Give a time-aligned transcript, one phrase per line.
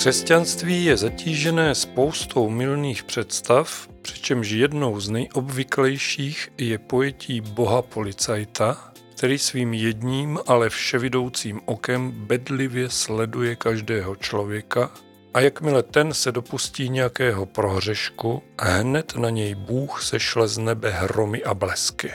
[0.00, 9.38] Křesťanství je zatížené spoustou milných představ, přičemž jednou z nejobvyklejších je pojetí boha policajta, který
[9.38, 14.90] svým jedním, ale vševidoucím okem bedlivě sleduje každého člověka
[15.34, 21.44] a jakmile ten se dopustí nějakého prohřešku, hned na něj Bůh sešle z nebe hromy
[21.44, 22.12] a blesky.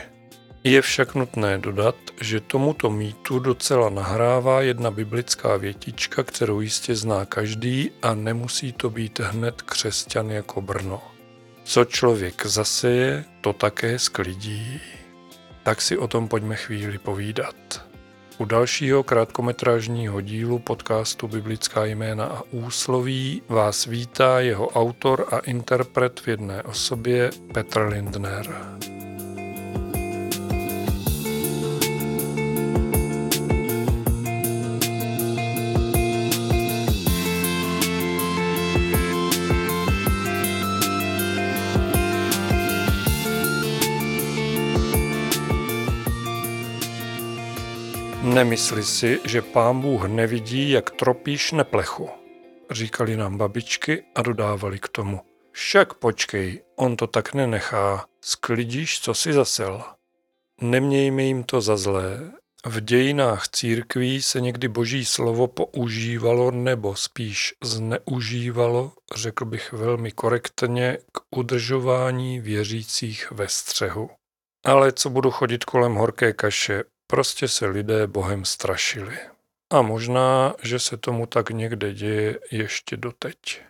[0.66, 7.24] Je však nutné dodat, že tomuto mýtu docela nahrává jedna biblická větička, kterou jistě zná
[7.24, 11.02] každý a nemusí to být hned křesťan jako Brno.
[11.64, 14.80] Co člověk zaseje, to také sklidí.
[15.62, 17.86] Tak si o tom pojďme chvíli povídat.
[18.38, 26.20] U dalšího krátkometrážního dílu podcastu Biblická jména a úsloví vás vítá jeho autor a interpret
[26.20, 28.76] v jedné osobě Petr Lindner.
[48.34, 52.10] Nemysli si, že pán Bůh nevidí, jak tropíš neplechu,
[52.70, 55.20] říkali nám babičky a dodávali k tomu.
[55.52, 59.82] Však počkej, on to tak nenechá, sklidíš, co si zasel.
[60.60, 62.32] Nemějme jim to za zlé.
[62.66, 70.98] V dějinách církví se někdy boží slovo používalo nebo spíš zneužívalo, řekl bych velmi korektně,
[71.12, 74.10] k udržování věřících ve střehu.
[74.64, 79.18] Ale co budu chodit kolem horké kaše, Prostě se lidé Bohem strašili.
[79.72, 83.62] A možná, že se tomu tak někde děje ještě doteď.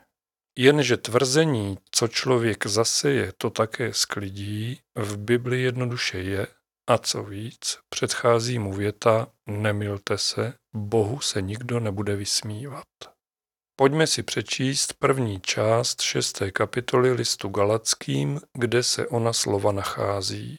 [0.58, 6.46] Jenže tvrzení, co člověk zaseje, to také sklidí, v Bibli jednoduše je,
[6.86, 12.86] a co víc, předchází mu věta nemilte se, Bohu se nikdo nebude vysmívat.
[13.78, 20.58] Pojďme si přečíst první část šesté kapitoly listu Galackým, kde se ona slova nachází.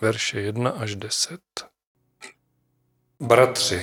[0.00, 1.40] Verše 1 až 10.
[3.22, 3.82] Bratři,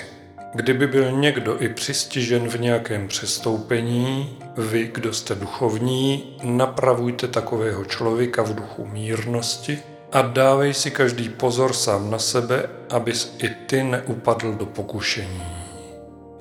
[0.54, 8.42] kdyby byl někdo i přistižen v nějakém přestoupení, vy, kdo jste duchovní, napravujte takového člověka
[8.42, 9.80] v duchu mírnosti
[10.12, 15.44] a dávej si každý pozor sám na sebe, abys i ty neupadl do pokušení.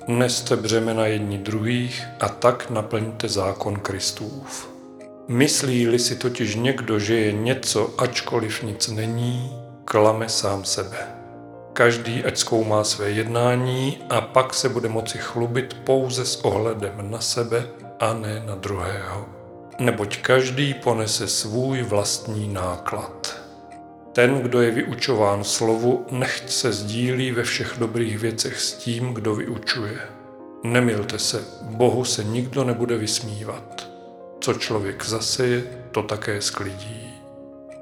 [0.07, 4.69] Neste břemena jedni druhých a tak naplňte zákon Kristův.
[5.27, 9.51] Myslí-li si totiž někdo, že je něco, ačkoliv nic není,
[9.85, 11.16] klame sám sebe.
[11.77, 17.21] Každý ať zkoumá své jednání a pak se bude moci chlubit pouze s ohledem na
[17.21, 17.67] sebe
[17.99, 19.25] a ne na druhého.
[19.79, 23.41] Neboť každý ponese svůj vlastní náklad.
[24.13, 29.35] Ten, kdo je vyučován slovu, nechť se sdílí ve všech dobrých věcech s tím, kdo
[29.35, 29.99] vyučuje.
[30.63, 33.89] Nemilte se, Bohu se nikdo nebude vysmívat.
[34.39, 37.06] Co člověk zaseje, to také sklidí.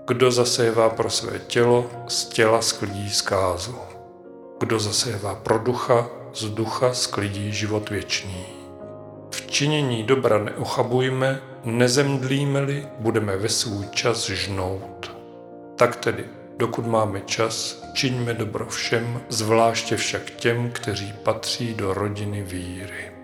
[0.08, 3.76] Kdo zasévá pro své tělo, z těla sklidí zkázu.
[4.60, 8.46] Kdo zasévá pro ducha, z ducha sklidí život věčný.
[9.32, 15.18] V činění dobra neochabujme, nezemdlíme-li, budeme ve svůj čas žnout.
[15.76, 16.26] Tak tedy,
[16.58, 23.15] dokud máme čas, čiňme dobro všem, zvláště však těm, kteří patří do rodiny víry.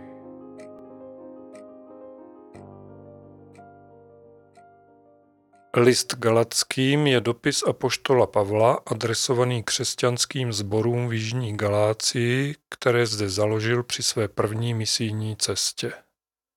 [5.78, 13.84] List Galackým je dopis apoštola Pavla adresovaný křesťanským sborům v Jižní Galácii, které zde založil
[13.84, 15.94] při své první misijní cestě.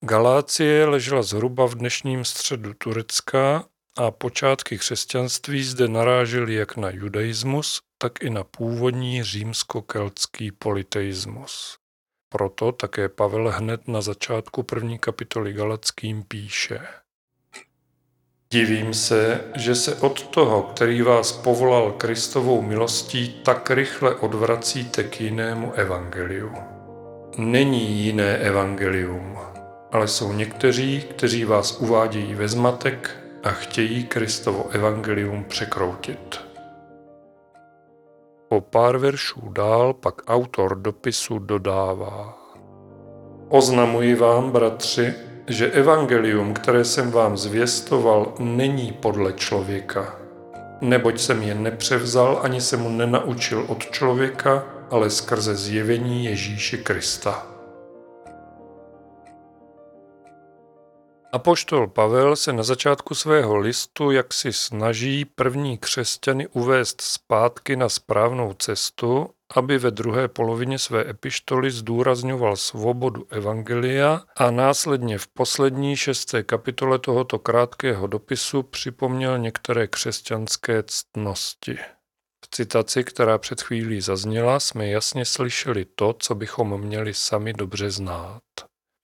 [0.05, 3.65] Galácie ležela zhruba v dnešním středu Turecka
[3.99, 11.79] a počátky křesťanství zde narážely jak na judaismus, tak i na původní římsko-keltský politeismus.
[12.29, 16.81] Proto také Pavel hned na začátku první kapitoly Galackým píše–
[18.55, 25.21] Divím se, že se od toho, který vás povolal Kristovou milostí, tak rychle odvracíte k
[25.21, 26.53] jinému evangeliu.
[27.39, 29.39] Není jiné evangelium,
[29.93, 33.11] ale jsou někteří, kteří vás uvádějí ve zmatek
[33.43, 36.41] a chtějí Kristovo evangelium překroutit.
[38.49, 42.39] Po pár veršů dál pak autor dopisu dodává.
[43.49, 45.15] Oznamuji vám, bratři,
[45.47, 50.17] že evangelium, které jsem vám zvěstoval, není podle člověka.
[50.81, 57.54] Neboť jsem je nepřevzal ani se mu nenaučil od člověka, ale skrze zjevení Ježíše Krista.
[61.35, 68.53] Apoštol Pavel se na začátku svého listu jaksi snaží první křesťany uvést zpátky na správnou
[68.53, 76.43] cestu, aby ve druhé polovině své epištoly zdůrazňoval svobodu evangelia a následně v poslední šesté
[76.43, 81.79] kapitole tohoto krátkého dopisu připomněl některé křesťanské ctnosti.
[82.45, 87.91] V citaci, která před chvílí zazněla, jsme jasně slyšeli to, co bychom měli sami dobře
[87.91, 88.43] znát.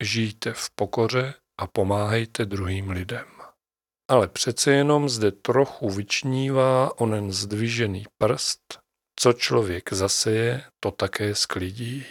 [0.03, 3.27] Žijte v pokoře a pomáhejte druhým lidem.
[4.11, 8.79] Ale přece jenom zde trochu vyčnívá onen zdvižený prst,
[9.21, 12.07] co člověk zaseje, to také sklidí.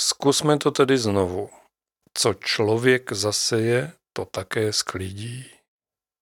[0.00, 1.50] Zkusme to tedy znovu.
[2.14, 5.50] Co člověk zaseje, to také sklidí.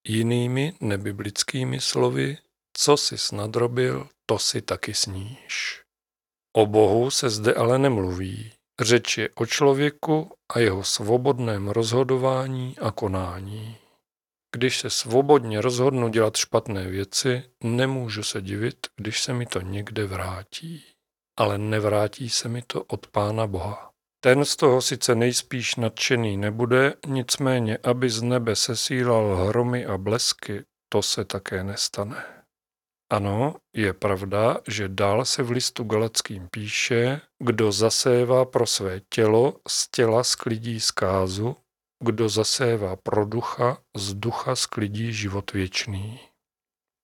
[0.09, 2.39] Jinými nebiblickými slovy,
[2.77, 5.83] co si snadrobil, to si taky sníš.
[6.57, 8.53] O Bohu se zde ale nemluví.
[8.81, 13.77] Řeč je o člověku a jeho svobodném rozhodování a konání.
[14.57, 20.07] Když se svobodně rozhodnu dělat špatné věci, nemůžu se divit, když se mi to někde
[20.07, 20.85] vrátí.
[21.39, 23.91] Ale nevrátí se mi to od Pána Boha.
[24.21, 30.65] Ten z toho sice nejspíš nadšený nebude, nicméně, aby z nebe sesílal hromy a blesky,
[30.89, 32.36] to se také nestane.
[33.11, 39.61] Ano, je pravda, že dál se v listu Galackým píše, kdo zasévá pro své tělo,
[39.69, 41.57] z těla sklidí zkázu,
[42.05, 46.21] kdo zasévá pro ducha, z ducha sklidí život věčný.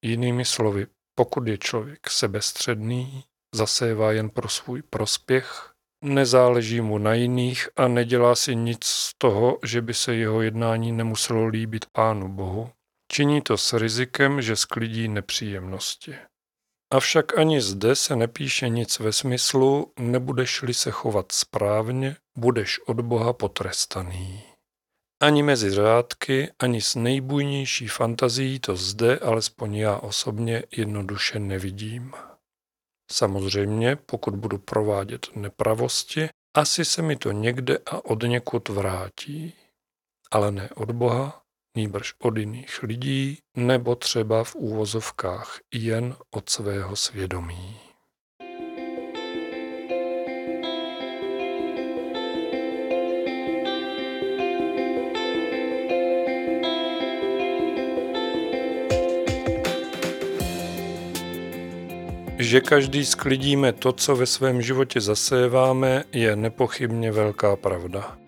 [0.05, 5.73] Jinými slovy, pokud je člověk sebestředný, zasévá jen pro svůj prospěch,
[6.05, 10.93] nezáleží mu na jiných a nedělá si nic z toho, že by se jeho jednání
[10.93, 12.71] nemuselo líbit Pánu Bohu,
[13.15, 16.15] Činí to s rizikem, že sklidí nepříjemnosti.
[16.93, 23.33] Avšak ani zde se nepíše nic ve smyslu, nebudeš-li se chovat správně, budeš od Boha
[23.33, 24.43] potrestaný.
[25.23, 32.13] Ani mezi řádky, ani s nejbujnější fantazií to zde, alespoň já osobně, jednoduše nevidím.
[33.11, 39.55] Samozřejmě, pokud budu provádět nepravosti, asi se mi to někde a od někud vrátí.
[40.31, 41.42] Ale ne od Boha,
[41.77, 47.77] nýbrž od jiných lidí nebo třeba v úvozovkách jen od svého svědomí.
[62.39, 68.22] Že každý sklidíme to, co ve svém životě zaséváme, je nepochybně velká pravda.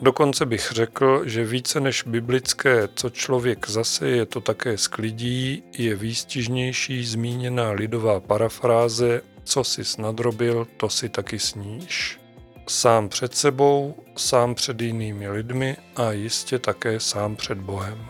[0.00, 5.94] Dokonce bych řekl, že více než biblické, co člověk zase je to také sklidí, je
[5.94, 12.20] výstižnější zmíněná lidová parafráze co si snadrobil, to si taky sníš.
[12.68, 18.06] Sám před sebou, sám před jinými lidmi a jistě také sám před Bohem.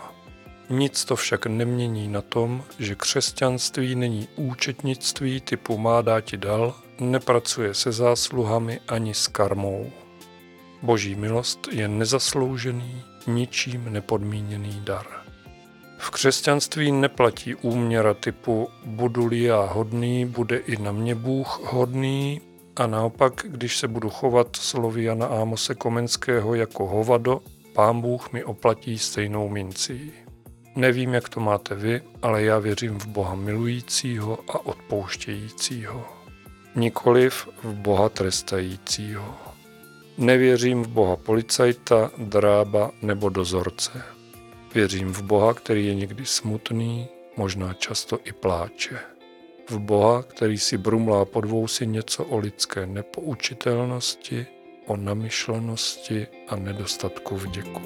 [0.70, 7.74] Nic to však nemění na tom, že křesťanství není účetnictví typu má dáti dal, nepracuje
[7.74, 9.92] se zásluhami ani s karmou.
[10.82, 15.06] Boží milost je nezasloužený, ničím nepodmíněný dar.
[15.98, 22.40] V křesťanství neplatí úměra typu budu-li já hodný, bude i na mě Bůh hodný
[22.76, 27.40] a naopak, když se budu chovat slovy Jana Ámose Komenského jako hovado,
[27.74, 30.12] pán Bůh mi oplatí stejnou mincí.
[30.76, 36.04] Nevím, jak to máte vy, ale já věřím v Boha milujícího a odpouštějícího.
[36.74, 39.47] Nikoliv v Boha trestajícího.
[40.18, 44.02] Nevěřím v Boha policajta, drába nebo dozorce.
[44.74, 48.98] Věřím v Boha, který je někdy smutný, možná často i pláče.
[49.70, 54.46] V Boha, který si brumlá pod vousy něco o lidské nepoučitelnosti,
[54.86, 57.82] o namyšlenosti a nedostatku vděku.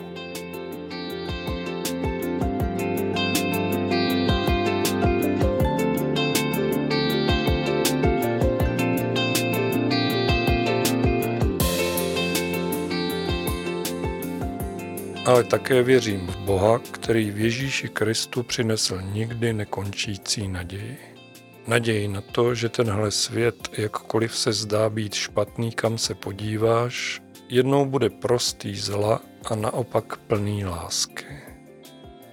[15.27, 20.99] Ale také věřím v Boha, který v Ježíši Kristu přinesl nikdy nekončící naději.
[21.67, 27.87] Naději na to, že tenhle svět, jakkoliv se zdá být špatný, kam se podíváš, jednou
[27.87, 31.27] bude prostý zla a naopak plný lásky.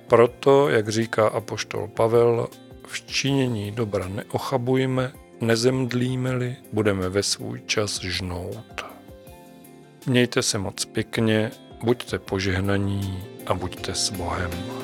[0.07, 2.47] Proto, jak říká apoštol Pavel,
[2.87, 8.85] v činění dobra neochabujme, nezemdlíme-li, budeme ve svůj čas žnout.
[10.07, 11.51] Mějte se moc pěkně
[11.83, 14.78] Buďte požehnaní a buďte s Bohem.